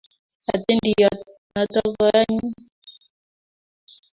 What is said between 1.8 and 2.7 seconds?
ko anyiny